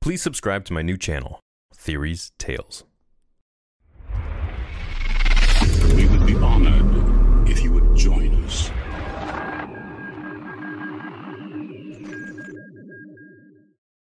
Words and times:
Please 0.00 0.22
subscribe 0.22 0.64
to 0.66 0.72
my 0.72 0.82
new 0.82 0.96
channel, 0.96 1.40
Theories 1.74 2.32
Tales. 2.38 2.84
We 5.94 6.06
would 6.06 6.26
be 6.26 6.34
honored 6.36 7.48
if 7.48 7.62
you 7.62 7.72
would 7.72 7.96
join 7.96 8.44
us. 8.44 8.70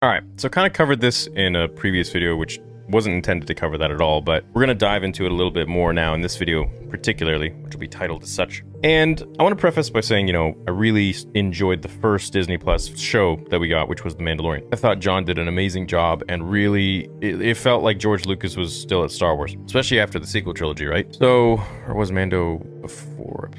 All 0.01 0.09
right, 0.09 0.23
so 0.37 0.47
kind 0.47 0.65
of 0.65 0.73
covered 0.73 1.01
this 1.01 1.27
in 1.27 1.55
a 1.55 1.67
previous 1.67 2.09
video, 2.09 2.35
which 2.35 2.59
wasn't 2.89 3.15
intended 3.15 3.47
to 3.47 3.55
cover 3.55 3.77
that 3.77 3.91
at 3.91 4.01
all, 4.01 4.21
but 4.21 4.43
we're 4.53 4.61
going 4.61 4.69
to 4.69 4.75
dive 4.75 5.03
into 5.03 5.25
it 5.25 5.31
a 5.31 5.35
little 5.35 5.51
bit 5.51 5.67
more 5.67 5.93
now 5.93 6.13
in 6.13 6.21
this 6.21 6.35
video, 6.35 6.65
particularly, 6.89 7.51
which 7.51 7.73
will 7.73 7.79
be 7.79 7.87
titled 7.87 8.23
as 8.23 8.31
such. 8.31 8.63
And 8.83 9.21
I 9.39 9.43
want 9.43 9.55
to 9.55 9.59
preface 9.59 9.89
by 9.89 10.01
saying, 10.01 10.27
you 10.27 10.33
know, 10.33 10.55
I 10.67 10.71
really 10.71 11.15
enjoyed 11.33 11.81
the 11.81 11.87
first 11.87 12.33
Disney 12.33 12.57
Plus 12.57 12.97
show 12.97 13.37
that 13.49 13.59
we 13.59 13.67
got, 13.67 13.89
which 13.89 14.03
was 14.03 14.15
The 14.15 14.23
Mandalorian. 14.23 14.67
I 14.73 14.75
thought 14.75 14.99
Jon 14.99 15.25
did 15.25 15.37
an 15.37 15.47
amazing 15.47 15.87
job, 15.87 16.23
and 16.29 16.49
really, 16.49 17.09
it, 17.21 17.41
it 17.41 17.57
felt 17.57 17.83
like 17.83 17.99
George 17.99 18.25
Lucas 18.25 18.55
was 18.55 18.79
still 18.79 19.03
at 19.03 19.11
Star 19.11 19.35
Wars, 19.35 19.55
especially 19.65 19.99
after 19.99 20.17
the 20.19 20.27
sequel 20.27 20.53
trilogy, 20.53 20.85
right? 20.85 21.13
So, 21.15 21.61
or 21.87 21.95
was 21.95 22.11
Mando 22.11 22.57
before? 22.81 23.51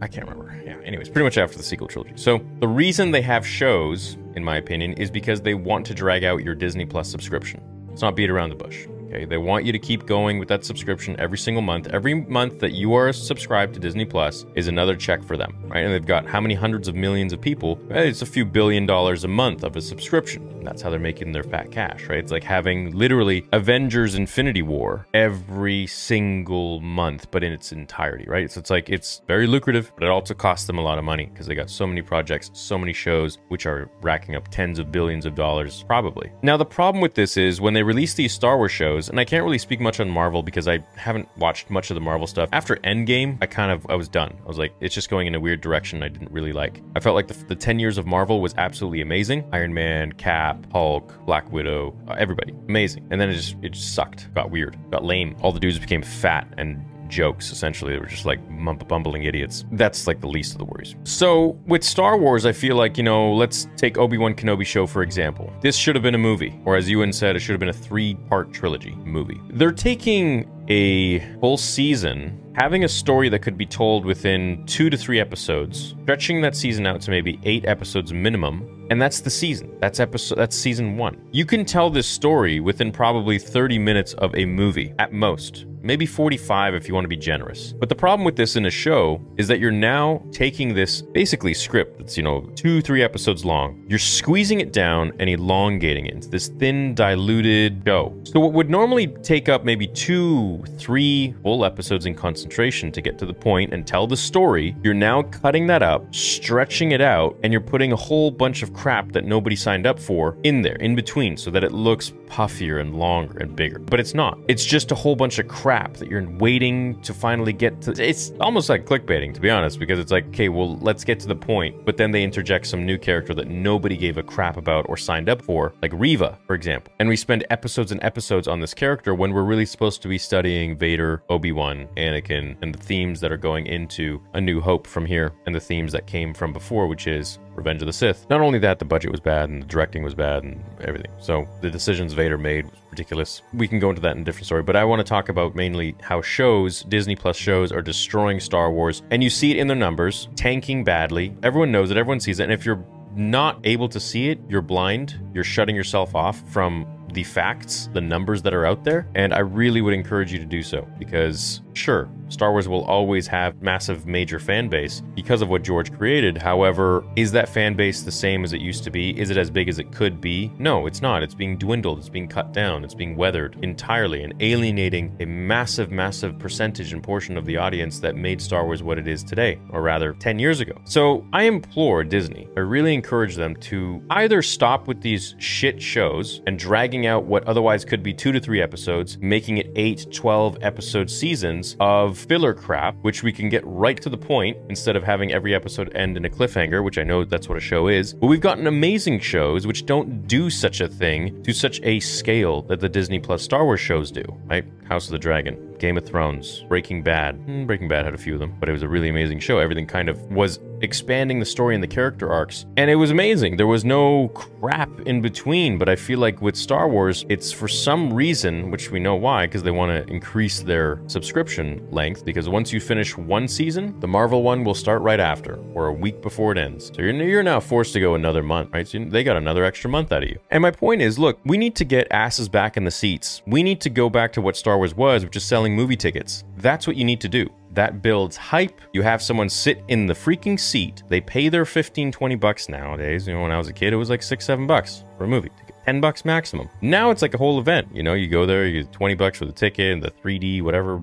I 0.00 0.06
can't 0.06 0.28
remember. 0.28 0.60
Yeah, 0.64 0.76
anyways, 0.84 1.08
pretty 1.08 1.24
much 1.24 1.38
after 1.38 1.56
the 1.56 1.64
sequel 1.64 1.88
trilogy. 1.88 2.12
So, 2.16 2.40
the 2.60 2.68
reason 2.68 3.10
they 3.10 3.22
have 3.22 3.46
shows, 3.46 4.16
in 4.36 4.44
my 4.44 4.56
opinion, 4.56 4.92
is 4.92 5.10
because 5.10 5.40
they 5.40 5.54
want 5.54 5.86
to 5.86 5.94
drag 5.94 6.24
out 6.24 6.44
your 6.44 6.54
Disney 6.54 6.84
Plus 6.84 7.10
subscription. 7.10 7.60
Let's 7.98 8.04
not 8.04 8.14
beat 8.14 8.30
around 8.30 8.50
the 8.50 8.54
bush. 8.54 8.86
Okay, 9.08 9.24
they 9.24 9.38
want 9.38 9.64
you 9.64 9.72
to 9.72 9.78
keep 9.80 10.06
going 10.06 10.38
with 10.38 10.46
that 10.50 10.64
subscription 10.64 11.18
every 11.18 11.36
single 11.36 11.62
month. 11.62 11.88
Every 11.88 12.14
month 12.14 12.60
that 12.60 12.70
you 12.70 12.94
are 12.94 13.12
subscribed 13.12 13.74
to 13.74 13.80
Disney 13.80 14.04
Plus 14.04 14.46
is 14.54 14.68
another 14.68 14.94
check 14.94 15.20
for 15.24 15.36
them, 15.36 15.52
right? 15.66 15.82
And 15.82 15.92
they've 15.92 16.06
got 16.06 16.24
how 16.24 16.40
many 16.40 16.54
hundreds 16.54 16.86
of 16.86 16.94
millions 16.94 17.32
of 17.32 17.40
people? 17.40 17.76
It's 17.90 18.22
a 18.22 18.26
few 18.26 18.44
billion 18.44 18.86
dollars 18.86 19.24
a 19.24 19.28
month 19.28 19.64
of 19.64 19.74
a 19.74 19.80
subscription. 19.80 20.57
That's 20.68 20.82
how 20.82 20.90
they're 20.90 21.00
making 21.00 21.32
their 21.32 21.42
fat 21.42 21.70
cash, 21.70 22.04
right? 22.08 22.18
It's 22.18 22.30
like 22.30 22.44
having 22.44 22.90
literally 22.90 23.48
Avengers 23.52 24.14
Infinity 24.14 24.60
War 24.60 25.06
every 25.14 25.86
single 25.86 26.80
month, 26.80 27.30
but 27.30 27.42
in 27.42 27.52
its 27.52 27.72
entirety, 27.72 28.26
right? 28.28 28.52
So 28.52 28.60
it's 28.60 28.68
like 28.68 28.90
it's 28.90 29.22
very 29.26 29.46
lucrative, 29.46 29.90
but 29.96 30.04
it 30.04 30.10
also 30.10 30.34
costs 30.34 30.66
them 30.66 30.76
a 30.76 30.82
lot 30.82 30.98
of 30.98 31.04
money 31.04 31.24
because 31.24 31.46
they 31.46 31.54
got 31.54 31.70
so 31.70 31.86
many 31.86 32.02
projects, 32.02 32.50
so 32.52 32.76
many 32.76 32.92
shows, 32.92 33.38
which 33.48 33.64
are 33.64 33.90
racking 34.02 34.34
up 34.34 34.46
tens 34.48 34.78
of 34.78 34.92
billions 34.92 35.24
of 35.24 35.34
dollars, 35.34 35.84
probably. 35.84 36.30
Now, 36.42 36.58
the 36.58 36.66
problem 36.66 37.00
with 37.00 37.14
this 37.14 37.38
is 37.38 37.62
when 37.62 37.72
they 37.72 37.82
release 37.82 38.12
these 38.12 38.34
Star 38.34 38.58
Wars 38.58 38.70
shows, 38.70 39.08
and 39.08 39.18
I 39.18 39.24
can't 39.24 39.44
really 39.44 39.56
speak 39.56 39.80
much 39.80 40.00
on 40.00 40.10
Marvel 40.10 40.42
because 40.42 40.68
I 40.68 40.84
haven't 40.96 41.28
watched 41.38 41.70
much 41.70 41.90
of 41.90 41.94
the 41.94 42.02
Marvel 42.02 42.26
stuff. 42.26 42.50
After 42.52 42.76
Endgame, 42.76 43.38
I 43.40 43.46
kind 43.46 43.72
of 43.72 43.86
I 43.88 43.94
was 43.94 44.08
done. 44.08 44.36
I 44.44 44.46
was 44.46 44.58
like, 44.58 44.74
it's 44.80 44.94
just 44.94 45.08
going 45.08 45.26
in 45.26 45.34
a 45.34 45.40
weird 45.40 45.62
direction 45.62 46.02
I 46.02 46.08
didn't 46.08 46.30
really 46.30 46.52
like. 46.52 46.82
I 46.94 47.00
felt 47.00 47.14
like 47.14 47.28
the, 47.28 47.44
the 47.46 47.56
10 47.56 47.78
years 47.78 47.96
of 47.96 48.06
Marvel 48.06 48.42
was 48.42 48.54
absolutely 48.58 49.00
amazing. 49.00 49.48
Iron 49.52 49.72
Man, 49.72 50.12
Cap, 50.12 50.57
Hulk, 50.72 51.14
Black 51.26 51.50
Widow, 51.52 51.96
uh, 52.08 52.14
everybody, 52.18 52.52
amazing. 52.68 53.06
And 53.10 53.20
then 53.20 53.30
it 53.30 53.34
just 53.34 53.56
it 53.62 53.72
just 53.72 53.94
sucked, 53.94 54.32
got 54.34 54.50
weird, 54.50 54.78
got 54.90 55.04
lame. 55.04 55.36
All 55.42 55.52
the 55.52 55.60
dudes 55.60 55.78
became 55.78 56.02
fat 56.02 56.52
and 56.58 56.84
jokes 57.08 57.50
essentially. 57.50 57.92
They 57.92 57.98
were 57.98 58.06
just 58.06 58.26
like 58.26 58.40
bumbling 58.88 59.24
idiots. 59.24 59.64
That's 59.72 60.06
like 60.06 60.20
the 60.20 60.28
least 60.28 60.52
of 60.52 60.58
the 60.58 60.64
worries. 60.64 60.94
So 61.04 61.58
with 61.66 61.82
star 61.82 62.16
wars 62.18 62.46
i 62.46 62.52
feel 62.52 62.76
like 62.76 62.96
you 62.96 63.02
know 63.02 63.32
let's 63.32 63.68
take 63.76 63.98
obi-wan 63.98 64.34
kenobi 64.34 64.66
show 64.66 64.86
for 64.86 65.02
example. 65.02 65.52
This 65.60 65.76
should 65.76 65.94
have 65.96 66.02
been 66.02 66.14
a 66.14 66.18
movie 66.18 66.58
or 66.64 66.76
as 66.76 66.88
ewan 66.88 67.12
said 67.12 67.36
it 67.36 67.40
should 67.40 67.52
have 67.52 67.60
been 67.60 67.68
a 67.68 67.72
three-part 67.72 68.52
trilogy 68.52 68.94
movie. 69.04 69.40
They're 69.50 69.72
taking 69.72 70.50
a 70.68 71.20
full 71.40 71.56
season 71.56 72.38
having 72.54 72.84
a 72.84 72.88
story 72.88 73.28
that 73.28 73.38
could 73.40 73.56
be 73.56 73.66
told 73.66 74.04
within 74.04 74.64
two 74.66 74.90
to 74.90 74.96
three 74.96 75.20
episodes 75.20 75.94
stretching 76.02 76.42
that 76.42 76.54
season 76.54 76.86
out 76.86 77.00
to 77.00 77.10
maybe 77.10 77.38
eight 77.44 77.64
episodes 77.66 78.12
minimum 78.12 78.77
and 78.90 79.00
that's 79.00 79.20
the 79.20 79.30
season. 79.30 79.76
That's 79.80 80.00
episode 80.00 80.36
that's 80.36 80.56
season 80.56 80.96
1. 80.96 81.28
You 81.32 81.44
can 81.44 81.64
tell 81.64 81.90
this 81.90 82.06
story 82.06 82.60
within 82.60 82.92
probably 82.92 83.38
30 83.38 83.78
minutes 83.78 84.14
of 84.14 84.34
a 84.34 84.44
movie 84.44 84.94
at 84.98 85.12
most. 85.12 85.66
Maybe 85.82 86.06
45 86.06 86.74
if 86.74 86.88
you 86.88 86.94
want 86.94 87.04
to 87.04 87.08
be 87.08 87.16
generous. 87.16 87.72
But 87.72 87.88
the 87.88 87.94
problem 87.94 88.24
with 88.24 88.36
this 88.36 88.56
in 88.56 88.66
a 88.66 88.70
show 88.70 89.20
is 89.36 89.48
that 89.48 89.60
you're 89.60 89.70
now 89.70 90.22
taking 90.32 90.74
this 90.74 91.02
basically 91.02 91.54
script 91.54 91.98
that's, 91.98 92.16
you 92.16 92.22
know, 92.22 92.40
2 92.56 92.80
3 92.80 93.02
episodes 93.02 93.44
long. 93.44 93.84
You're 93.88 93.98
squeezing 93.98 94.60
it 94.60 94.72
down 94.72 95.12
and 95.18 95.30
elongating 95.30 96.06
it 96.06 96.14
into 96.14 96.28
this 96.28 96.48
thin 96.48 96.94
diluted 96.94 97.84
dough. 97.84 98.14
So 98.24 98.40
what 98.40 98.52
would 98.52 98.70
normally 98.70 99.06
take 99.06 99.48
up 99.48 99.64
maybe 99.64 99.86
2 99.86 100.64
3 100.78 101.34
full 101.42 101.64
episodes 101.64 102.06
in 102.06 102.14
concentration 102.14 102.90
to 102.92 103.00
get 103.00 103.18
to 103.18 103.26
the 103.26 103.34
point 103.34 103.72
and 103.72 103.86
tell 103.86 104.06
the 104.06 104.16
story, 104.16 104.76
you're 104.82 104.94
now 104.94 105.22
cutting 105.22 105.66
that 105.68 105.82
up, 105.82 106.14
stretching 106.14 106.92
it 106.92 107.00
out, 107.00 107.38
and 107.42 107.52
you're 107.52 107.60
putting 107.60 107.92
a 107.92 107.96
whole 107.96 108.30
bunch 108.30 108.62
of 108.62 108.72
crap 108.72 109.12
that 109.12 109.24
nobody 109.24 109.56
signed 109.56 109.86
up 109.86 109.98
for 109.98 110.36
in 110.42 110.62
there, 110.62 110.76
in 110.76 110.94
between, 110.94 111.36
so 111.36 111.50
that 111.50 111.64
it 111.64 111.72
looks 111.72 112.12
puffier 112.26 112.80
and 112.80 112.94
longer 112.96 113.38
and 113.38 113.54
bigger. 113.56 113.78
But 113.78 114.00
it's 114.00 114.14
not. 114.14 114.38
It's 114.48 114.64
just 114.64 114.92
a 114.92 114.94
whole 114.94 115.16
bunch 115.16 115.38
of 115.38 115.48
crap 115.48 115.67
that 115.68 116.08
you're 116.08 116.26
waiting 116.38 116.98
to 117.02 117.12
finally 117.12 117.52
get 117.52 117.82
to. 117.82 117.90
It's 118.02 118.32
almost 118.40 118.70
like 118.70 118.86
clickbaiting, 118.86 119.34
to 119.34 119.40
be 119.40 119.50
honest, 119.50 119.78
because 119.78 119.98
it's 119.98 120.10
like, 120.10 120.26
okay, 120.28 120.48
well, 120.48 120.78
let's 120.78 121.04
get 121.04 121.20
to 121.20 121.28
the 121.28 121.36
point. 121.36 121.84
But 121.84 121.98
then 121.98 122.10
they 122.10 122.22
interject 122.22 122.66
some 122.66 122.86
new 122.86 122.96
character 122.96 123.34
that 123.34 123.48
nobody 123.48 123.96
gave 123.96 124.16
a 124.16 124.22
crap 124.22 124.56
about 124.56 124.88
or 124.88 124.96
signed 124.96 125.28
up 125.28 125.42
for, 125.42 125.74
like 125.82 125.92
Reva, 125.94 126.38
for 126.46 126.54
example. 126.54 126.92
And 126.98 127.08
we 127.08 127.16
spend 127.16 127.44
episodes 127.50 127.92
and 127.92 128.02
episodes 128.02 128.48
on 128.48 128.60
this 128.60 128.72
character 128.72 129.14
when 129.14 129.32
we're 129.32 129.42
really 129.42 129.66
supposed 129.66 130.00
to 130.02 130.08
be 130.08 130.16
studying 130.16 130.76
Vader, 130.76 131.22
Obi 131.28 131.52
Wan, 131.52 131.86
Anakin, 131.96 132.56
and 132.62 132.74
the 132.74 132.82
themes 132.82 133.20
that 133.20 133.30
are 133.30 133.36
going 133.36 133.66
into 133.66 134.22
A 134.32 134.40
New 134.40 134.60
Hope 134.62 134.86
from 134.86 135.04
here, 135.04 135.32
and 135.44 135.54
the 135.54 135.60
themes 135.60 135.92
that 135.92 136.06
came 136.06 136.32
from 136.32 136.52
before, 136.52 136.86
which 136.86 137.06
is 137.06 137.38
Revenge 137.54 137.82
of 137.82 137.86
the 137.86 137.92
Sith. 137.92 138.26
Not 138.30 138.40
only 138.40 138.58
that, 138.60 138.78
the 138.78 138.84
budget 138.84 139.10
was 139.10 139.20
bad 139.20 139.50
and 139.50 139.62
the 139.62 139.66
directing 139.66 140.02
was 140.02 140.14
bad 140.14 140.44
and 140.44 140.64
everything. 140.80 141.10
So 141.18 141.46
the 141.60 141.68
decisions 141.68 142.12
Vader 142.12 142.38
made 142.38 142.66
ridiculous. 142.98 143.42
We 143.54 143.68
can 143.68 143.78
go 143.78 143.90
into 143.90 144.02
that 144.02 144.16
in 144.16 144.22
a 144.22 144.24
different 144.24 144.46
story, 144.46 144.62
but 144.64 144.74
I 144.74 144.84
want 144.84 144.98
to 144.98 145.04
talk 145.04 145.28
about 145.28 145.54
mainly 145.54 145.94
how 146.02 146.20
shows, 146.20 146.82
Disney 146.82 147.14
Plus 147.14 147.36
shows, 147.36 147.70
are 147.70 147.80
destroying 147.80 148.40
Star 148.40 148.72
Wars. 148.72 149.02
And 149.12 149.22
you 149.22 149.30
see 149.30 149.52
it 149.52 149.58
in 149.58 149.68
their 149.68 149.76
numbers, 149.76 150.28
tanking 150.34 150.82
badly. 150.82 151.36
Everyone 151.44 151.70
knows 151.70 151.92
it, 151.92 151.96
everyone 151.96 152.18
sees 152.18 152.40
it. 152.40 152.44
And 152.44 152.52
if 152.52 152.66
you're 152.66 152.84
not 153.14 153.60
able 153.64 153.88
to 153.88 154.00
see 154.00 154.30
it, 154.30 154.40
you're 154.48 154.62
blind, 154.62 155.18
you're 155.32 155.44
shutting 155.44 155.76
yourself 155.76 156.16
off 156.16 156.40
from 156.50 156.86
the 157.12 157.24
facts, 157.24 157.88
the 157.92 158.00
numbers 158.00 158.42
that 158.42 158.54
are 158.54 158.66
out 158.66 158.84
there. 158.84 159.08
And 159.14 159.32
I 159.34 159.40
really 159.40 159.80
would 159.80 159.94
encourage 159.94 160.32
you 160.32 160.38
to 160.38 160.44
do 160.44 160.62
so 160.62 160.86
because, 160.98 161.62
sure, 161.72 162.08
Star 162.28 162.52
Wars 162.52 162.68
will 162.68 162.84
always 162.84 163.26
have 163.26 163.62
massive 163.62 164.06
major 164.06 164.38
fan 164.38 164.68
base 164.68 165.02
because 165.14 165.40
of 165.40 165.48
what 165.48 165.62
George 165.62 165.92
created. 165.92 166.36
However, 166.36 167.04
is 167.16 167.32
that 167.32 167.48
fan 167.48 167.74
base 167.74 168.02
the 168.02 168.12
same 168.12 168.44
as 168.44 168.52
it 168.52 168.60
used 168.60 168.84
to 168.84 168.90
be? 168.90 169.18
Is 169.18 169.30
it 169.30 169.38
as 169.38 169.50
big 169.50 169.68
as 169.68 169.78
it 169.78 169.92
could 169.92 170.20
be? 170.20 170.52
No, 170.58 170.86
it's 170.86 171.00
not. 171.00 171.22
It's 171.22 171.34
being 171.34 171.56
dwindled, 171.56 171.98
it's 171.98 172.08
being 172.08 172.28
cut 172.28 172.52
down, 172.52 172.84
it's 172.84 172.94
being 172.94 173.16
weathered 173.16 173.56
entirely 173.62 174.22
and 174.22 174.34
alienating 174.40 175.16
a 175.20 175.24
massive, 175.24 175.90
massive 175.90 176.38
percentage 176.38 176.92
and 176.92 177.02
portion 177.02 177.38
of 177.38 177.46
the 177.46 177.56
audience 177.56 177.98
that 178.00 178.16
made 178.16 178.42
Star 178.42 178.66
Wars 178.66 178.82
what 178.82 178.98
it 178.98 179.08
is 179.08 179.24
today, 179.24 179.58
or 179.70 179.80
rather 179.80 180.12
10 180.12 180.38
years 180.38 180.60
ago. 180.60 180.78
So 180.84 181.26
I 181.32 181.44
implore 181.44 182.04
Disney, 182.04 182.48
I 182.56 182.60
really 182.60 182.94
encourage 182.94 183.36
them 183.36 183.56
to 183.56 184.02
either 184.10 184.42
stop 184.42 184.86
with 184.86 185.00
these 185.00 185.34
shit 185.38 185.80
shows 185.80 186.42
and 186.46 186.58
dragging 186.58 186.97
out 187.06 187.24
what 187.24 187.44
otherwise 187.44 187.84
could 187.84 188.02
be 188.02 188.12
two 188.12 188.32
to 188.32 188.40
three 188.40 188.62
episodes, 188.62 189.18
making 189.18 189.58
it 189.58 189.70
8, 189.76 190.12
12 190.12 190.58
episode 190.62 191.10
seasons 191.10 191.76
of 191.80 192.18
filler 192.18 192.54
crap, 192.54 192.96
which 193.02 193.22
we 193.22 193.32
can 193.32 193.48
get 193.48 193.62
right 193.66 194.00
to 194.00 194.08
the 194.08 194.16
point 194.16 194.56
instead 194.68 194.96
of 194.96 195.02
having 195.02 195.32
every 195.32 195.54
episode 195.54 195.94
end 195.94 196.16
in 196.16 196.24
a 196.24 196.30
cliffhanger, 196.30 196.82
which 196.84 196.98
I 196.98 197.02
know 197.02 197.24
that's 197.24 197.48
what 197.48 197.58
a 197.58 197.60
show 197.60 197.88
is. 197.88 198.14
But 198.14 198.28
we've 198.28 198.40
gotten 198.40 198.66
amazing 198.66 199.20
shows 199.20 199.66
which 199.66 199.86
don't 199.86 200.26
do 200.26 200.50
such 200.50 200.80
a 200.80 200.88
thing 200.88 201.42
to 201.42 201.52
such 201.52 201.80
a 201.82 202.00
scale 202.00 202.62
that 202.62 202.80
the 202.80 202.88
Disney 202.88 203.18
Plus 203.18 203.42
Star 203.42 203.64
Wars 203.64 203.80
shows 203.80 204.10
do, 204.10 204.24
right? 204.46 204.64
House 204.88 205.06
of 205.06 205.12
the 205.12 205.18
Dragon, 205.18 205.67
Game 205.78 205.96
of 205.96 206.04
Thrones, 206.04 206.64
Breaking 206.68 207.02
Bad. 207.02 207.38
Mm, 207.46 207.66
Breaking 207.66 207.88
Bad 207.88 208.04
had 208.04 208.14
a 208.14 208.18
few 208.18 208.34
of 208.34 208.40
them, 208.40 208.54
but 208.58 208.68
it 208.68 208.72
was 208.72 208.82
a 208.82 208.88
really 208.88 209.08
amazing 209.08 209.38
show. 209.40 209.58
Everything 209.58 209.86
kind 209.86 210.08
of 210.08 210.20
was 210.30 210.58
expanding 210.80 211.40
the 211.40 211.46
story 211.46 211.74
and 211.74 211.82
the 211.82 211.88
character 211.88 212.30
arcs, 212.30 212.66
and 212.76 212.90
it 212.90 212.96
was 212.96 213.10
amazing. 213.10 213.56
There 213.56 213.66
was 213.66 213.84
no 213.84 214.28
crap 214.28 214.90
in 215.00 215.20
between, 215.20 215.78
but 215.78 215.88
I 215.88 215.96
feel 215.96 216.18
like 216.18 216.40
with 216.40 216.56
Star 216.56 216.88
Wars, 216.88 217.24
it's 217.28 217.50
for 217.52 217.68
some 217.68 218.12
reason, 218.12 218.70
which 218.70 218.90
we 218.90 219.00
know 219.00 219.16
why, 219.16 219.46
because 219.46 219.62
they 219.62 219.70
want 219.70 219.90
to 219.90 220.12
increase 220.12 220.60
their 220.60 221.00
subscription 221.06 221.86
length. 221.90 222.24
Because 222.24 222.48
once 222.48 222.72
you 222.72 222.80
finish 222.80 223.16
one 223.16 223.48
season, 223.48 223.98
the 224.00 224.08
Marvel 224.08 224.42
one 224.42 224.64
will 224.64 224.74
start 224.74 225.02
right 225.02 225.20
after, 225.20 225.56
or 225.74 225.86
a 225.86 225.92
week 225.92 226.22
before 226.22 226.52
it 226.52 226.58
ends. 226.58 226.92
So 226.94 227.02
you're, 227.02 227.12
you're 227.12 227.42
now 227.42 227.60
forced 227.60 227.92
to 227.94 228.00
go 228.00 228.14
another 228.14 228.42
month, 228.42 228.70
right? 228.72 228.86
So 228.86 229.04
they 229.04 229.24
got 229.24 229.36
another 229.36 229.64
extra 229.64 229.90
month 229.90 230.12
out 230.12 230.22
of 230.22 230.28
you. 230.28 230.38
And 230.50 230.62
my 230.62 230.70
point 230.70 231.02
is, 231.02 231.18
look, 231.18 231.38
we 231.44 231.58
need 231.58 231.74
to 231.76 231.84
get 231.84 232.06
asses 232.10 232.48
back 232.48 232.76
in 232.76 232.84
the 232.84 232.90
seats. 232.90 233.42
We 233.46 233.62
need 233.62 233.80
to 233.82 233.90
go 233.90 234.08
back 234.08 234.32
to 234.34 234.40
what 234.40 234.56
Star 234.56 234.76
Wars 234.76 234.94
was, 234.94 235.24
which 235.24 235.36
is 235.36 235.44
selling 235.44 235.67
movie 235.74 235.96
tickets. 235.96 236.44
That's 236.58 236.86
what 236.86 236.96
you 236.96 237.04
need 237.04 237.20
to 237.20 237.28
do. 237.28 237.48
That 237.72 238.02
builds 238.02 238.36
hype. 238.36 238.80
You 238.92 239.02
have 239.02 239.22
someone 239.22 239.48
sit 239.48 239.82
in 239.88 240.06
the 240.06 240.14
freaking 240.14 240.58
seat. 240.58 241.02
They 241.08 241.20
pay 241.20 241.48
their 241.48 241.64
15, 241.64 242.10
20 242.10 242.34
bucks 242.36 242.68
nowadays. 242.68 243.26
You 243.26 243.34
know, 243.34 243.42
when 243.42 243.52
I 243.52 243.58
was 243.58 243.68
a 243.68 243.72
kid, 243.72 243.92
it 243.92 243.96
was 243.96 244.10
like 244.10 244.22
six, 244.22 244.44
seven 244.44 244.66
bucks 244.66 245.04
for 245.16 245.24
a 245.24 245.28
movie 245.28 245.50
ticket. 245.50 245.74
10 245.84 246.00
bucks 246.00 246.24
maximum. 246.24 246.68
Now 246.82 247.10
it's 247.10 247.22
like 247.22 247.34
a 247.34 247.38
whole 247.38 247.58
event. 247.58 247.88
You 247.94 248.02
know, 248.02 248.14
you 248.14 248.26
go 248.26 248.44
there, 248.44 248.66
you 248.66 248.82
get 248.82 248.92
20 248.92 249.14
bucks 249.14 249.38
for 249.38 249.46
the 249.46 249.52
ticket 249.52 249.92
and 249.92 250.02
the 250.02 250.10
3D, 250.10 250.60
whatever 250.62 251.00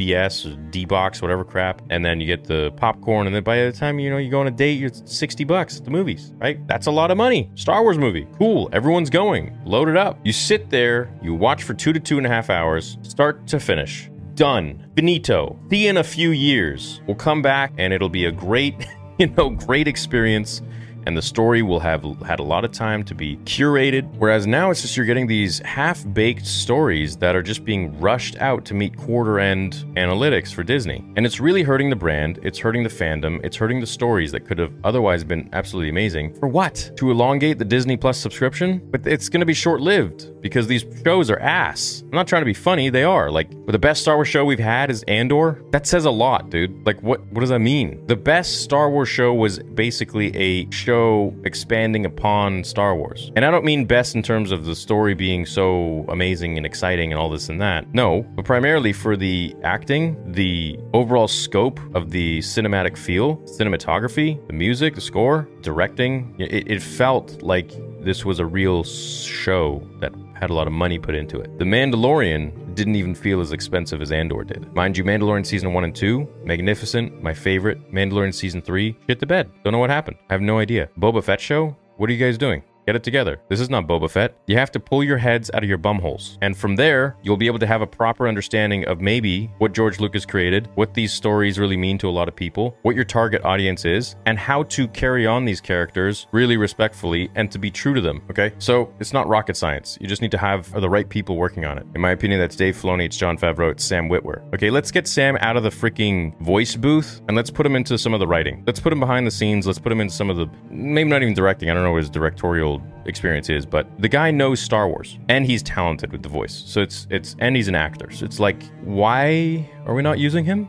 BS 0.00 0.50
or 0.50 0.56
D 0.70 0.84
box, 0.84 1.20
whatever 1.20 1.44
crap, 1.44 1.82
and 1.90 2.04
then 2.04 2.20
you 2.20 2.26
get 2.26 2.44
the 2.44 2.70
popcorn, 2.76 3.26
and 3.26 3.36
then 3.36 3.42
by 3.42 3.64
the 3.64 3.72
time 3.72 3.98
you 3.98 4.08
know 4.10 4.16
you 4.16 4.30
go 4.30 4.40
on 4.40 4.46
a 4.46 4.50
date, 4.50 4.78
you're 4.78 4.90
60 4.92 5.44
bucks 5.44 5.78
at 5.78 5.84
the 5.84 5.90
movies, 5.90 6.32
right? 6.38 6.66
That's 6.66 6.86
a 6.86 6.90
lot 6.90 7.10
of 7.10 7.16
money. 7.16 7.50
Star 7.54 7.82
Wars 7.82 7.98
movie, 7.98 8.26
cool. 8.38 8.68
Everyone's 8.72 9.10
going, 9.10 9.58
load 9.64 9.88
it 9.88 9.96
up. 9.96 10.18
You 10.24 10.32
sit 10.32 10.70
there, 10.70 11.12
you 11.22 11.34
watch 11.34 11.62
for 11.62 11.74
two 11.74 11.92
to 11.92 12.00
two 12.00 12.16
and 12.16 12.26
a 12.26 12.30
half 12.30 12.48
hours, 12.48 12.96
start 13.02 13.46
to 13.48 13.60
finish. 13.60 14.10
Done. 14.34 14.86
Benito. 14.94 15.58
See 15.70 15.86
in 15.86 15.98
a 15.98 16.04
few 16.04 16.30
years. 16.30 17.02
We'll 17.06 17.16
come 17.16 17.42
back 17.42 17.74
and 17.76 17.92
it'll 17.92 18.08
be 18.08 18.24
a 18.24 18.32
great, 18.32 18.74
you 19.18 19.26
know, 19.26 19.50
great 19.50 19.86
experience 19.86 20.62
and 21.06 21.16
the 21.16 21.22
story 21.22 21.62
will 21.62 21.80
have 21.80 22.04
had 22.22 22.40
a 22.40 22.42
lot 22.42 22.64
of 22.64 22.72
time 22.72 23.02
to 23.04 23.14
be 23.14 23.36
curated. 23.38 24.08
Whereas 24.16 24.46
now 24.46 24.70
it's 24.70 24.82
just 24.82 24.96
you're 24.96 25.06
getting 25.06 25.26
these 25.26 25.58
half 25.60 26.04
baked 26.12 26.46
stories 26.46 27.16
that 27.16 27.34
are 27.34 27.42
just 27.42 27.64
being 27.64 27.98
rushed 27.98 28.36
out 28.38 28.64
to 28.66 28.74
meet 28.74 28.96
quarter 28.96 29.40
end 29.40 29.84
analytics 29.96 30.52
for 30.52 30.62
Disney. 30.62 31.04
And 31.16 31.26
it's 31.26 31.40
really 31.40 31.62
hurting 31.62 31.90
the 31.90 31.96
brand, 31.96 32.38
it's 32.42 32.58
hurting 32.58 32.84
the 32.84 32.88
fandom, 32.88 33.44
it's 33.44 33.56
hurting 33.56 33.80
the 33.80 33.86
stories 33.86 34.30
that 34.32 34.46
could 34.46 34.58
have 34.58 34.72
otherwise 34.84 35.24
been 35.24 35.48
absolutely 35.52 35.90
amazing. 35.90 36.34
For 36.34 36.48
what? 36.48 36.92
To 36.98 37.10
elongate 37.10 37.58
the 37.58 37.64
Disney 37.64 37.96
Plus 37.96 38.18
subscription? 38.18 38.80
But 38.90 39.06
it's 39.06 39.28
to 39.28 39.46
be 39.46 39.54
short 39.54 39.80
lived 39.80 40.40
because 40.40 40.66
these 40.66 40.84
shows 41.04 41.30
are 41.30 41.38
ass. 41.38 42.02
I'm 42.04 42.16
not 42.16 42.26
trying 42.26 42.42
to 42.42 42.46
be 42.46 42.54
funny, 42.54 42.90
they 42.90 43.04
are. 43.04 43.30
Like, 43.30 43.50
the 43.66 43.78
best 43.78 44.02
Star 44.02 44.16
Wars 44.16 44.28
show 44.28 44.44
we've 44.44 44.58
had 44.58 44.90
is 44.90 45.02
Andor. 45.04 45.62
That 45.70 45.86
says 45.86 46.04
a 46.04 46.10
lot, 46.10 46.50
dude. 46.50 46.86
Like, 46.86 47.02
what, 47.02 47.20
what 47.26 47.40
does 47.40 47.50
that 47.50 47.60
mean? 47.60 48.04
The 48.06 48.16
best 48.16 48.62
Star 48.62 48.90
Wars 48.90 49.08
show 49.08 49.32
was 49.32 49.58
basically 49.60 50.34
a 50.36 50.70
show 50.70 50.89
show 50.90 51.32
expanding 51.44 52.04
upon 52.04 52.64
Star 52.64 52.96
Wars. 52.96 53.30
And 53.36 53.44
I 53.44 53.50
don't 53.52 53.64
mean 53.64 53.84
best 53.84 54.16
in 54.16 54.22
terms 54.24 54.50
of 54.50 54.64
the 54.64 54.74
story 54.74 55.14
being 55.14 55.46
so 55.46 56.04
amazing 56.08 56.56
and 56.56 56.66
exciting 56.66 57.12
and 57.12 57.20
all 57.20 57.30
this 57.30 57.48
and 57.48 57.60
that. 57.60 57.94
No, 57.94 58.22
but 58.34 58.44
primarily 58.44 58.92
for 58.92 59.16
the 59.16 59.54
acting, 59.62 60.16
the 60.32 60.76
overall 60.92 61.28
scope 61.28 61.78
of 61.94 62.10
the 62.10 62.40
cinematic 62.40 62.96
feel, 62.96 63.36
cinematography, 63.58 64.44
the 64.48 64.52
music, 64.52 64.96
the 64.96 65.00
score, 65.00 65.48
directing. 65.62 66.34
It, 66.40 66.68
it 66.68 66.82
felt 66.82 67.40
like 67.40 67.70
this 68.02 68.24
was 68.24 68.38
a 68.38 68.46
real 68.46 68.82
show 68.84 69.86
that 70.00 70.12
had 70.34 70.50
a 70.50 70.54
lot 70.54 70.66
of 70.66 70.72
money 70.72 70.98
put 70.98 71.14
into 71.14 71.38
it. 71.38 71.58
The 71.58 71.64
Mandalorian 71.64 72.74
didn't 72.74 72.96
even 72.96 73.14
feel 73.14 73.40
as 73.40 73.52
expensive 73.52 74.00
as 74.00 74.10
Andor 74.10 74.44
did. 74.44 74.72
Mind 74.74 74.96
you, 74.96 75.04
Mandalorian 75.04 75.44
season 75.44 75.72
1 75.72 75.84
and 75.84 75.94
2, 75.94 76.26
magnificent, 76.44 77.22
my 77.22 77.34
favorite. 77.34 77.92
Mandalorian 77.92 78.34
season 78.34 78.62
3, 78.62 78.96
shit 79.06 79.20
the 79.20 79.26
bed. 79.26 79.50
Don't 79.64 79.72
know 79.72 79.78
what 79.78 79.90
happened. 79.90 80.16
I 80.30 80.32
have 80.32 80.42
no 80.42 80.58
idea. 80.58 80.88
Boba 80.98 81.22
Fett 81.22 81.40
show? 81.40 81.76
What 81.96 82.08
are 82.08 82.12
you 82.12 82.24
guys 82.24 82.38
doing? 82.38 82.62
Get 82.86 82.96
it 82.96 83.02
together. 83.04 83.40
This 83.48 83.60
is 83.60 83.70
not 83.70 83.86
Boba 83.86 84.10
Fett. 84.10 84.34
You 84.46 84.56
have 84.56 84.72
to 84.72 84.80
pull 84.80 85.04
your 85.04 85.18
heads 85.18 85.50
out 85.54 85.62
of 85.62 85.68
your 85.68 85.78
bumholes. 85.78 86.38
And 86.42 86.56
from 86.56 86.76
there, 86.76 87.16
you'll 87.22 87.36
be 87.36 87.46
able 87.46 87.58
to 87.58 87.66
have 87.66 87.82
a 87.82 87.86
proper 87.86 88.26
understanding 88.26 88.84
of 88.86 89.00
maybe 89.00 89.50
what 89.58 89.72
George 89.72 90.00
Lucas 90.00 90.24
created, 90.24 90.68
what 90.74 90.94
these 90.94 91.12
stories 91.12 91.58
really 91.58 91.76
mean 91.76 91.98
to 91.98 92.08
a 92.08 92.10
lot 92.10 92.28
of 92.28 92.34
people, 92.34 92.76
what 92.82 92.94
your 92.94 93.04
target 93.04 93.44
audience 93.44 93.84
is, 93.84 94.16
and 94.26 94.38
how 94.38 94.62
to 94.64 94.88
carry 94.88 95.26
on 95.26 95.44
these 95.44 95.60
characters 95.60 96.26
really 96.32 96.56
respectfully 96.56 97.30
and 97.34 97.50
to 97.52 97.58
be 97.58 97.70
true 97.70 97.94
to 97.94 98.00
them. 98.00 98.22
Okay? 98.30 98.52
So 98.58 98.92
it's 98.98 99.12
not 99.12 99.28
rocket 99.28 99.56
science. 99.56 99.98
You 100.00 100.06
just 100.06 100.22
need 100.22 100.30
to 100.32 100.38
have 100.38 100.72
the 100.72 100.88
right 100.88 101.08
people 101.08 101.36
working 101.36 101.64
on 101.64 101.78
it. 101.78 101.86
In 101.94 102.00
my 102.00 102.10
opinion, 102.10 102.40
that's 102.40 102.56
Dave 102.56 102.76
Filoni, 102.76 103.06
it's 103.06 103.16
Jon 103.16 103.36
Favreau, 103.36 103.70
it's 103.70 103.84
Sam 103.84 104.08
Witwer. 104.08 104.42
Okay, 104.54 104.70
let's 104.70 104.90
get 104.90 105.06
Sam 105.06 105.36
out 105.40 105.56
of 105.56 105.62
the 105.62 105.70
freaking 105.70 106.38
voice 106.40 106.76
booth 106.76 107.20
and 107.28 107.36
let's 107.36 107.50
put 107.50 107.66
him 107.66 107.76
into 107.76 107.98
some 107.98 108.14
of 108.14 108.20
the 108.20 108.26
writing. 108.26 108.64
Let's 108.66 108.80
put 108.80 108.92
him 108.92 109.00
behind 109.00 109.26
the 109.26 109.30
scenes. 109.30 109.66
Let's 109.66 109.78
put 109.78 109.92
him 109.92 110.00
into 110.00 110.14
some 110.14 110.30
of 110.30 110.36
the, 110.36 110.48
maybe 110.70 111.10
not 111.10 111.22
even 111.22 111.34
directing. 111.34 111.70
I 111.70 111.74
don't 111.74 111.82
know 111.82 111.92
what 111.92 112.02
his 112.02 112.10
directorial 112.10 112.69
experience 113.06 113.48
is, 113.48 113.66
but 113.66 113.86
the 113.98 114.08
guy 114.08 114.30
knows 114.30 114.60
Star 114.60 114.88
Wars 114.88 115.18
and 115.28 115.46
he's 115.46 115.62
talented 115.62 116.12
with 116.12 116.22
the 116.22 116.28
voice. 116.28 116.62
So 116.66 116.80
it's 116.80 117.06
it's 117.10 117.36
and 117.38 117.56
he's 117.56 117.68
an 117.68 117.74
actor. 117.74 118.10
So 118.10 118.24
it's 118.24 118.40
like 118.40 118.62
why 118.84 119.68
are 119.86 119.94
we 119.94 120.02
not 120.02 120.18
using 120.18 120.44
him? 120.44 120.68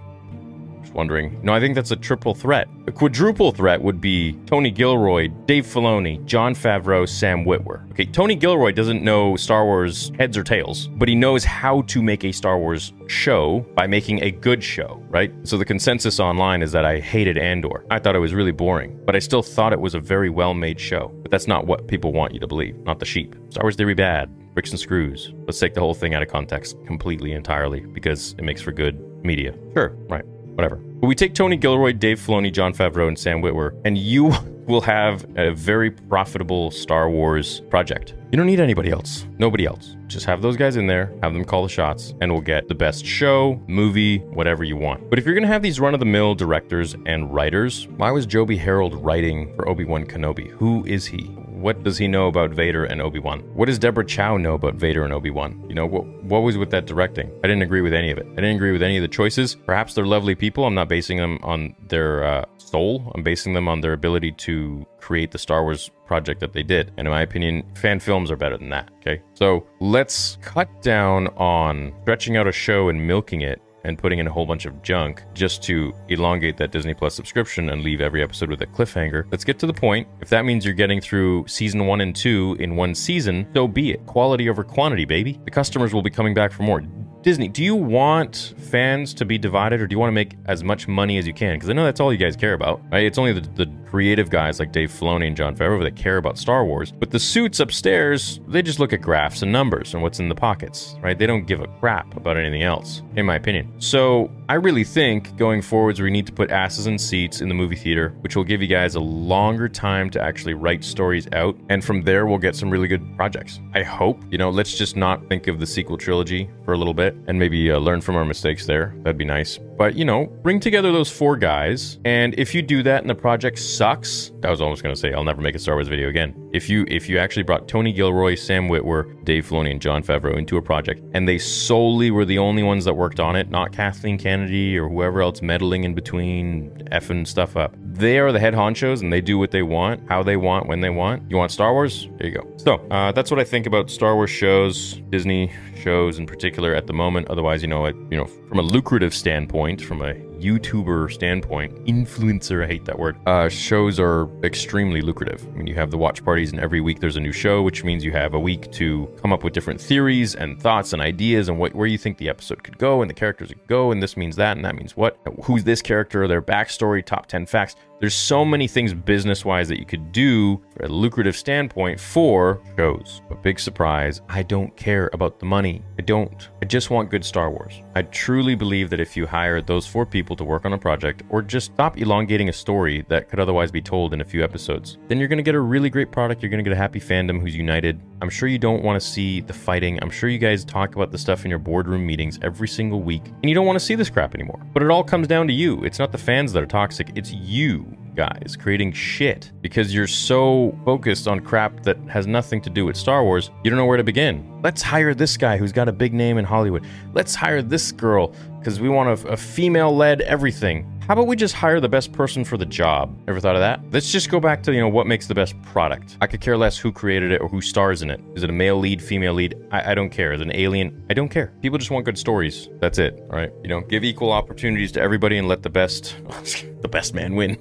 Wondering. 0.93 1.39
No, 1.43 1.53
I 1.53 1.59
think 1.59 1.75
that's 1.75 1.91
a 1.91 1.95
triple 1.95 2.35
threat. 2.35 2.67
A 2.87 2.91
quadruple 2.91 3.51
threat 3.51 3.81
would 3.81 4.01
be 4.01 4.33
Tony 4.45 4.71
Gilroy, 4.71 5.27
Dave 5.45 5.65
Filoni, 5.65 6.23
Jon 6.25 6.53
Favreau, 6.53 7.07
Sam 7.07 7.45
Witwer. 7.45 7.89
Okay, 7.91 8.05
Tony 8.05 8.35
Gilroy 8.35 8.71
doesn't 8.71 9.03
know 9.03 9.35
Star 9.35 9.65
Wars 9.65 10.11
heads 10.17 10.37
or 10.37 10.43
tails, 10.43 10.87
but 10.87 11.07
he 11.07 11.15
knows 11.15 11.43
how 11.43 11.81
to 11.83 12.01
make 12.01 12.23
a 12.23 12.31
Star 12.31 12.57
Wars 12.57 12.93
show 13.07 13.65
by 13.75 13.87
making 13.87 14.21
a 14.23 14.31
good 14.31 14.63
show, 14.63 15.01
right? 15.09 15.31
So 15.43 15.57
the 15.57 15.65
consensus 15.65 16.19
online 16.19 16.61
is 16.61 16.71
that 16.71 16.85
I 16.85 16.99
hated 16.99 17.37
Andor. 17.37 17.85
I 17.89 17.99
thought 17.99 18.15
it 18.15 18.19
was 18.19 18.33
really 18.33 18.51
boring, 18.51 18.99
but 19.05 19.15
I 19.15 19.19
still 19.19 19.43
thought 19.43 19.73
it 19.73 19.79
was 19.79 19.95
a 19.95 19.99
very 19.99 20.29
well 20.29 20.53
made 20.53 20.79
show. 20.79 21.11
But 21.21 21.31
that's 21.31 21.47
not 21.47 21.67
what 21.67 21.87
people 21.87 22.11
want 22.11 22.33
you 22.33 22.39
to 22.39 22.47
believe, 22.47 22.77
not 22.83 22.99
the 22.99 23.05
sheep. 23.05 23.35
Star 23.49 23.63
Wars 23.63 23.75
theory 23.75 23.93
bad, 23.93 24.29
bricks 24.53 24.71
and 24.71 24.79
screws. 24.79 25.33
Let's 25.45 25.59
take 25.59 25.73
the 25.73 25.79
whole 25.79 25.93
thing 25.93 26.13
out 26.13 26.21
of 26.21 26.29
context 26.29 26.75
completely 26.85 27.31
entirely 27.33 27.81
because 27.81 28.33
it 28.37 28.43
makes 28.43 28.61
for 28.61 28.71
good 28.71 28.99
media. 29.23 29.53
Sure, 29.73 29.95
right, 30.09 30.25
whatever. 30.55 30.75
But 30.75 31.07
we 31.07 31.15
take 31.15 31.33
Tony 31.33 31.57
Gilroy, 31.57 31.93
Dave 31.93 32.19
Filoni, 32.19 32.51
Jon 32.51 32.73
Favreau, 32.73 33.07
and 33.07 33.17
Sam 33.17 33.41
Witwer, 33.41 33.79
and 33.85 33.97
you 33.97 34.31
will 34.67 34.81
have 34.81 35.25
a 35.35 35.51
very 35.51 35.91
profitable 35.91 36.71
Star 36.71 37.09
Wars 37.09 37.61
project. 37.69 38.13
You 38.31 38.37
don't 38.37 38.45
need 38.45 38.59
anybody 38.59 38.91
else. 38.91 39.25
Nobody 39.37 39.65
else. 39.65 39.97
Just 40.07 40.25
have 40.25 40.41
those 40.41 40.55
guys 40.55 40.77
in 40.77 40.87
there, 40.87 41.13
have 41.21 41.33
them 41.33 41.43
call 41.43 41.63
the 41.63 41.69
shots, 41.69 42.13
and 42.21 42.31
we'll 42.31 42.41
get 42.41 42.67
the 42.67 42.75
best 42.75 43.05
show, 43.05 43.61
movie, 43.67 44.19
whatever 44.19 44.63
you 44.63 44.77
want. 44.77 45.09
But 45.09 45.19
if 45.19 45.25
you're 45.25 45.35
gonna 45.35 45.47
have 45.47 45.61
these 45.61 45.79
run 45.79 45.93
of 45.93 45.99
the 45.99 46.05
mill 46.05 46.35
directors 46.35 46.95
and 47.05 47.33
writers, 47.33 47.87
why 47.97 48.11
was 48.11 48.25
Joby 48.25 48.55
Harold 48.55 48.93
writing 49.03 49.53
for 49.55 49.67
Obi 49.67 49.83
Wan 49.83 50.05
Kenobi? 50.05 50.49
Who 50.51 50.85
is 50.85 51.05
he? 51.05 51.35
What 51.61 51.83
does 51.83 51.99
he 51.99 52.07
know 52.07 52.27
about 52.27 52.49
Vader 52.49 52.85
and 52.85 53.01
Obi 53.01 53.19
Wan? 53.19 53.41
What 53.53 53.67
does 53.67 53.77
Deborah 53.77 54.03
Chow 54.03 54.35
know 54.37 54.55
about 54.55 54.73
Vader 54.75 55.03
and 55.03 55.13
Obi 55.13 55.29
Wan? 55.29 55.63
You 55.69 55.75
know, 55.75 55.85
what, 55.85 56.05
what 56.23 56.39
was 56.39 56.57
with 56.57 56.71
that 56.71 56.87
directing? 56.87 57.29
I 57.43 57.47
didn't 57.47 57.61
agree 57.61 57.81
with 57.81 57.93
any 57.93 58.09
of 58.09 58.17
it. 58.17 58.25
I 58.31 58.35
didn't 58.35 58.55
agree 58.55 58.71
with 58.71 58.81
any 58.81 58.97
of 58.97 59.03
the 59.03 59.07
choices. 59.07 59.53
Perhaps 59.53 59.93
they're 59.93 60.07
lovely 60.07 60.33
people. 60.33 60.65
I'm 60.65 60.73
not 60.73 60.89
basing 60.89 61.17
them 61.17 61.37
on 61.43 61.75
their 61.87 62.23
uh, 62.23 62.45
soul, 62.57 63.11
I'm 63.13 63.21
basing 63.21 63.53
them 63.53 63.67
on 63.67 63.81
their 63.81 63.93
ability 63.93 64.31
to 64.31 64.85
create 64.99 65.31
the 65.31 65.37
Star 65.37 65.61
Wars 65.61 65.91
project 66.07 66.39
that 66.39 66.53
they 66.53 66.63
did. 66.63 66.91
And 66.97 67.07
in 67.07 67.11
my 67.11 67.21
opinion, 67.21 67.63
fan 67.75 67.99
films 67.99 68.31
are 68.31 68.35
better 68.35 68.57
than 68.57 68.69
that. 68.69 68.89
Okay. 68.99 69.21
So 69.33 69.67
let's 69.79 70.37
cut 70.41 70.81
down 70.81 71.27
on 71.37 71.93
stretching 72.03 72.37
out 72.37 72.47
a 72.47 72.51
show 72.51 72.89
and 72.89 73.05
milking 73.05 73.41
it 73.41 73.61
and 73.83 73.97
putting 73.97 74.19
in 74.19 74.27
a 74.27 74.31
whole 74.31 74.45
bunch 74.45 74.65
of 74.65 74.81
junk 74.81 75.23
just 75.33 75.63
to 75.63 75.93
elongate 76.09 76.57
that 76.57 76.71
Disney 76.71 76.93
Plus 76.93 77.15
subscription 77.15 77.69
and 77.69 77.83
leave 77.83 78.01
every 78.01 78.23
episode 78.23 78.49
with 78.49 78.61
a 78.61 78.67
cliffhanger. 78.67 79.25
Let's 79.31 79.43
get 79.43 79.59
to 79.59 79.67
the 79.67 79.73
point. 79.73 80.07
If 80.21 80.29
that 80.29 80.45
means 80.45 80.65
you're 80.65 80.73
getting 80.73 81.01
through 81.01 81.47
season 81.47 81.87
one 81.87 82.01
and 82.01 82.15
two 82.15 82.55
in 82.59 82.75
one 82.75 82.95
season, 82.95 83.47
so 83.53 83.67
be 83.67 83.91
it. 83.91 84.05
Quality 84.05 84.49
over 84.49 84.63
quantity, 84.63 85.05
baby. 85.05 85.39
The 85.45 85.51
customers 85.51 85.93
will 85.93 86.03
be 86.03 86.11
coming 86.11 86.33
back 86.33 86.51
for 86.51 86.63
more. 86.63 86.81
Disney, 87.21 87.47
do 87.47 87.63
you 87.63 87.75
want 87.75 88.55
fans 88.57 89.13
to 89.13 89.25
be 89.25 89.37
divided 89.37 89.79
or 89.79 89.85
do 89.85 89.93
you 89.93 89.99
want 89.99 90.09
to 90.09 90.13
make 90.13 90.35
as 90.45 90.63
much 90.63 90.87
money 90.87 91.19
as 91.19 91.27
you 91.27 91.33
can? 91.33 91.53
Because 91.53 91.69
I 91.69 91.73
know 91.73 91.83
that's 91.83 91.99
all 91.99 92.11
you 92.11 92.17
guys 92.17 92.35
care 92.35 92.53
about, 92.53 92.81
right? 92.91 93.03
It's 93.03 93.19
only 93.19 93.31
the, 93.31 93.41
the 93.41 93.71
creative 93.85 94.29
guys 94.29 94.57
like 94.57 94.71
Dave 94.71 94.89
Filoni 94.89 95.27
and 95.27 95.35
Jon 95.35 95.55
Favreau 95.55 95.83
that 95.83 95.95
care 95.95 96.17
about 96.17 96.37
Star 96.37 96.65
Wars. 96.65 96.91
But 96.91 97.11
the 97.11 97.19
suits 97.19 97.59
upstairs, 97.59 98.39
they 98.47 98.61
just 98.61 98.79
look 98.79 98.93
at 98.93 99.01
graphs 99.01 99.43
and 99.43 99.51
numbers 99.51 99.93
and 99.93 100.01
what's 100.01 100.19
in 100.19 100.29
the 100.29 100.35
pockets, 100.35 100.95
right? 101.01 101.19
They 101.19 101.27
don't 101.27 101.45
give 101.45 101.59
a 101.59 101.67
crap 101.67 102.15
about 102.15 102.37
anything 102.37 102.63
else, 102.63 103.03
in 103.15 103.25
my 103.25 103.35
opinion. 103.35 103.71
So 103.79 104.31
I 104.49 104.55
really 104.55 104.85
think 104.85 105.35
going 105.35 105.61
forwards, 105.61 106.01
we 106.01 106.09
need 106.09 106.25
to 106.25 106.31
put 106.31 106.49
asses 106.49 106.87
in 106.87 106.97
seats 106.97 107.41
in 107.41 107.49
the 107.49 107.53
movie 107.53 107.75
theater, 107.75 108.15
which 108.21 108.35
will 108.35 108.45
give 108.45 108.61
you 108.61 108.67
guys 108.67 108.95
a 108.95 108.99
longer 108.99 109.69
time 109.69 110.09
to 110.11 110.21
actually 110.21 110.53
write 110.53 110.83
stories 110.83 111.27
out. 111.33 111.55
And 111.69 111.83
from 111.83 112.01
there, 112.01 112.25
we'll 112.25 112.37
get 112.37 112.55
some 112.55 112.69
really 112.69 112.87
good 112.87 113.15
projects. 113.15 113.59
I 113.75 113.83
hope, 113.83 114.23
you 114.31 114.37
know, 114.37 114.49
let's 114.49 114.75
just 114.75 114.95
not 114.95 115.27
think 115.27 115.47
of 115.47 115.59
the 115.59 115.67
sequel 115.67 115.97
trilogy 115.97 116.49
for 116.65 116.73
a 116.73 116.77
little 116.77 116.93
bit 116.93 117.10
it 117.11 117.15
and 117.27 117.37
maybe 117.37 117.71
uh, 117.71 117.77
learn 117.77 118.01
from 118.01 118.15
our 118.15 118.25
mistakes 118.25 118.65
there. 118.65 118.93
That'd 119.03 119.17
be 119.17 119.25
nice. 119.25 119.59
But, 119.77 119.95
you 119.95 120.05
know, 120.05 120.25
bring 120.43 120.59
together 120.59 120.91
those 120.91 121.09
four 121.09 121.35
guys. 121.37 121.97
And 122.05 122.35
if 122.37 122.53
you 122.53 122.61
do 122.61 122.83
that 122.83 123.01
and 123.01 123.09
the 123.09 123.15
project 123.15 123.57
sucks, 123.57 124.31
I 124.43 124.49
was 124.49 124.61
almost 124.61 124.83
going 124.83 124.93
to 124.93 124.99
say, 124.99 125.13
I'll 125.13 125.23
never 125.23 125.41
make 125.41 125.55
a 125.55 125.59
Star 125.59 125.75
Wars 125.75 125.87
video 125.87 126.07
again. 126.07 126.35
If 126.53 126.69
you 126.69 126.85
if 126.87 127.09
you 127.09 127.17
actually 127.17 127.43
brought 127.43 127.67
Tony 127.67 127.93
Gilroy, 127.93 128.35
Sam 128.35 128.67
Witwer, 128.67 129.23
Dave 129.23 129.47
Filoni, 129.47 129.71
and 129.71 129.81
Jon 129.81 130.03
Favreau 130.03 130.37
into 130.37 130.57
a 130.57 130.61
project, 130.61 131.01
and 131.13 131.27
they 131.27 131.37
solely 131.37 132.11
were 132.11 132.25
the 132.25 132.37
only 132.37 132.61
ones 132.61 132.85
that 132.85 132.93
worked 132.93 133.19
on 133.19 133.35
it, 133.35 133.49
not 133.49 133.71
Kathleen 133.71 134.17
Kennedy 134.17 134.77
or 134.77 134.89
whoever 134.89 135.21
else 135.21 135.41
meddling 135.41 135.83
in 135.83 135.95
between, 135.95 136.69
effing 136.91 137.25
stuff 137.25 137.55
up. 137.55 137.73
They 137.77 138.19
are 138.19 138.31
the 138.31 138.39
head 138.39 138.53
honchos 138.53 139.01
and 139.01 139.11
they 139.11 139.21
do 139.21 139.37
what 139.37 139.51
they 139.51 139.63
want, 139.63 140.07
how 140.07 140.23
they 140.23 140.37
want, 140.37 140.67
when 140.67 140.81
they 140.81 140.89
want. 140.89 141.29
You 141.29 141.37
want 141.37 141.51
Star 141.51 141.73
Wars? 141.73 142.07
There 142.17 142.27
you 142.27 142.35
go. 142.35 142.47
So 142.57 142.75
uh, 142.91 143.11
that's 143.11 143.31
what 143.31 143.39
I 143.39 143.43
think 143.43 143.65
about 143.65 143.89
Star 143.89 144.15
Wars 144.15 144.29
shows, 144.29 145.01
Disney 145.09 145.51
shows 145.81 146.19
in 146.19 146.25
particular 146.25 146.75
at 146.75 146.87
the 146.87 146.93
moment. 146.93 147.27
Otherwise, 147.29 147.61
you 147.61 147.67
know, 147.67 147.85
it, 147.85 147.95
you 148.09 148.17
know, 148.17 148.25
from 148.25 148.59
a 148.59 148.61
lucrative 148.61 149.13
standpoint, 149.13 149.81
from 149.81 150.01
a 150.01 150.13
YouTuber 150.41 151.11
standpoint, 151.11 151.85
influencer, 151.85 152.63
I 152.63 152.67
hate 152.67 152.85
that 152.85 152.97
word, 152.97 153.17
uh, 153.27 153.49
shows 153.49 153.99
are 153.99 154.29
extremely 154.43 155.01
lucrative. 155.01 155.45
I 155.47 155.57
mean, 155.57 155.67
you 155.67 155.75
have 155.75 155.91
the 155.91 155.97
watch 155.97 156.23
parties, 156.23 156.51
and 156.51 156.59
every 156.59 156.81
week 156.81 156.99
there's 156.99 157.17
a 157.17 157.21
new 157.21 157.31
show, 157.31 157.61
which 157.61 157.83
means 157.83 158.03
you 158.03 158.11
have 158.11 158.33
a 158.33 158.39
week 158.39 158.71
to 158.73 159.07
come 159.21 159.31
up 159.31 159.43
with 159.43 159.53
different 159.53 159.79
theories 159.79 160.35
and 160.35 160.61
thoughts 160.61 160.93
and 160.93 161.01
ideas 161.01 161.49
and 161.49 161.57
what, 161.59 161.75
where 161.75 161.87
you 161.87 161.97
think 161.97 162.17
the 162.17 162.29
episode 162.29 162.63
could 162.63 162.77
go 162.77 163.01
and 163.01 163.09
the 163.09 163.13
characters 163.13 163.49
could 163.49 163.67
go, 163.67 163.91
and 163.91 164.01
this 164.01 164.17
means 164.17 164.35
that, 164.35 164.57
and 164.57 164.65
that 164.65 164.75
means 164.75 164.97
what, 164.97 165.19
who's 165.43 165.63
this 165.63 165.81
character, 165.81 166.27
their 166.27 166.41
backstory, 166.41 167.05
top 167.05 167.27
10 167.27 167.45
facts. 167.45 167.75
There's 168.01 168.15
so 168.15 168.43
many 168.43 168.67
things 168.67 168.95
business 168.95 169.45
wise 169.45 169.67
that 169.69 169.77
you 169.77 169.85
could 169.85 170.11
do 170.11 170.59
for 170.75 170.85
a 170.85 170.87
lucrative 170.87 171.35
standpoint 171.35 171.99
for 171.99 172.59
shows. 172.75 173.21
But 173.29 173.43
big 173.43 173.59
surprise, 173.59 174.21
I 174.27 174.41
don't 174.41 174.75
care 174.75 175.11
about 175.13 175.39
the 175.39 175.45
money. 175.45 175.83
I 175.99 176.01
don't. 176.01 176.49
I 176.63 176.65
just 176.65 176.89
want 176.89 177.11
good 177.11 177.23
Star 177.23 177.51
Wars. 177.51 177.79
I 177.93 178.01
truly 178.01 178.55
believe 178.55 178.89
that 178.89 178.99
if 178.99 179.15
you 179.15 179.27
hire 179.27 179.61
those 179.61 179.85
four 179.85 180.07
people 180.31 180.45
to 180.45 180.49
work 180.49 180.63
on 180.65 180.71
a 180.71 180.77
project 180.77 181.23
or 181.29 181.41
just 181.41 181.73
stop 181.73 181.97
elongating 181.97 182.47
a 182.47 182.53
story 182.53 183.03
that 183.09 183.29
could 183.29 183.39
otherwise 183.39 183.69
be 183.69 183.81
told 183.81 184.13
in 184.13 184.21
a 184.21 184.23
few 184.23 184.43
episodes, 184.43 184.97
then 185.09 185.19
you're 185.19 185.27
going 185.27 185.37
to 185.37 185.43
get 185.43 185.55
a 185.55 185.59
really 185.59 185.89
great 185.89 186.09
product. 186.09 186.41
You're 186.41 186.49
going 186.49 186.63
to 186.63 186.69
get 186.69 186.73
a 186.73 186.79
happy 186.79 187.01
fandom 187.01 187.41
who's 187.41 187.55
united. 187.55 187.99
I'm 188.21 188.29
sure 188.29 188.47
you 188.47 188.57
don't 188.57 188.81
want 188.81 189.01
to 189.01 189.05
see 189.05 189.41
the 189.41 189.53
fighting. 189.53 189.99
I'm 190.01 190.09
sure 190.09 190.29
you 190.29 190.37
guys 190.37 190.63
talk 190.63 190.95
about 190.95 191.11
the 191.11 191.17
stuff 191.17 191.43
in 191.43 191.49
your 191.49 191.59
boardroom 191.59 192.05
meetings 192.05 192.39
every 192.41 192.67
single 192.67 193.01
week, 193.01 193.23
and 193.25 193.49
you 193.49 193.55
don't 193.55 193.65
want 193.65 193.77
to 193.77 193.85
see 193.85 193.95
this 193.95 194.09
crap 194.09 194.33
anymore. 194.35 194.65
But 194.73 194.83
it 194.83 194.89
all 194.89 195.03
comes 195.03 195.27
down 195.27 195.47
to 195.47 195.53
you. 195.53 195.83
It's 195.83 195.99
not 195.99 196.13
the 196.13 196.17
fans 196.17 196.53
that 196.53 196.63
are 196.63 196.67
toxic, 196.67 197.11
it's 197.15 197.33
you 197.33 197.97
guys 198.15 198.57
creating 198.59 198.91
shit 198.91 199.51
because 199.61 199.93
you're 199.93 200.07
so 200.07 200.77
focused 200.85 201.27
on 201.27 201.39
crap 201.39 201.83
that 201.83 201.97
has 202.09 202.27
nothing 202.27 202.61
to 202.61 202.69
do 202.69 202.85
with 202.85 202.97
Star 202.97 203.23
Wars, 203.23 203.49
you 203.63 203.69
don't 203.69 203.77
know 203.77 203.85
where 203.85 203.97
to 203.97 204.03
begin. 204.03 204.59
Let's 204.63 204.81
hire 204.81 205.13
this 205.13 205.37
guy 205.37 205.57
who's 205.57 205.71
got 205.71 205.87
a 205.87 205.91
big 205.91 206.13
name 206.13 206.37
in 206.37 206.45
Hollywood. 206.45 206.85
Let's 207.13 207.35
hire 207.35 207.61
this 207.61 207.91
girl 207.91 208.33
because 208.59 208.79
we 208.79 208.89
want 208.89 209.23
a, 209.23 209.27
a 209.29 209.37
female 209.37 209.95
led 209.95 210.21
everything. 210.21 210.90
How 211.07 211.13
about 211.13 211.25
we 211.25 211.35
just 211.35 211.55
hire 211.55 211.79
the 211.79 211.89
best 211.89 212.11
person 212.11 212.45
for 212.45 212.57
the 212.57 212.65
job? 212.65 213.17
Ever 213.27 213.39
thought 213.39 213.55
of 213.55 213.61
that? 213.61 213.81
Let's 213.91 214.11
just 214.11 214.29
go 214.29 214.39
back 214.39 214.61
to, 214.63 214.71
you 214.71 214.79
know, 214.79 214.87
what 214.87 215.07
makes 215.07 215.25
the 215.25 215.33
best 215.33 215.59
product. 215.63 216.15
I 216.21 216.27
could 216.27 216.41
care 216.41 216.55
less 216.55 216.77
who 216.77 216.91
created 216.91 217.31
it 217.31 217.41
or 217.41 217.47
who 217.47 217.59
stars 217.59 218.03
in 218.03 218.11
it. 218.11 218.21
Is 218.35 218.43
it 218.43 218.51
a 218.51 218.53
male 218.53 218.77
lead, 218.77 219.01
female 219.01 219.33
lead? 219.33 219.55
I, 219.71 219.91
I 219.91 219.95
don't 219.95 220.11
care. 220.11 220.31
Is 220.31 220.41
it 220.41 220.47
an 220.47 220.55
alien? 220.55 221.03
I 221.09 221.15
don't 221.15 221.29
care. 221.29 221.53
People 221.61 221.79
just 221.79 221.89
want 221.89 222.05
good 222.05 222.19
stories. 222.19 222.69
That's 222.79 222.99
it. 222.99 223.19
All 223.31 223.35
right. 223.35 223.51
You 223.63 223.69
know, 223.69 223.81
give 223.81 224.03
equal 224.03 224.31
opportunities 224.31 224.91
to 224.93 225.01
everybody 225.01 225.39
and 225.39 225.47
let 225.47 225.63
the 225.63 225.71
best, 225.71 226.15
the 226.81 226.87
best 226.87 227.15
man 227.15 227.35
win. 227.35 227.57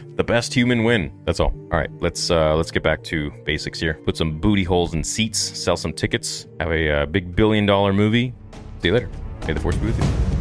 the 0.14 0.24
best 0.24 0.54
human 0.54 0.84
win. 0.84 1.12
That's 1.24 1.40
all. 1.40 1.50
All 1.72 1.78
right. 1.78 1.90
Let's, 2.00 2.30
uh, 2.30 2.54
let's 2.54 2.70
get 2.70 2.84
back 2.84 3.02
to 3.04 3.32
basics 3.44 3.80
here. 3.80 3.94
Put 4.04 4.16
some 4.16 4.38
booty 4.38 4.64
holes 4.64 4.94
in 4.94 5.02
seats, 5.02 5.38
sell 5.38 5.76
some 5.76 5.92
tickets, 5.92 6.46
have 6.60 6.70
a 6.70 7.02
uh, 7.02 7.06
big 7.06 7.34
billion 7.34 7.66
dollar 7.66 7.92
movie. 7.92 8.32
See 8.80 8.88
you 8.88 8.94
later. 8.94 9.10
May 9.46 9.54
the 9.54 9.60
force 9.60 9.76
be 9.76 9.86
with 9.86 9.98
you. 9.98 10.35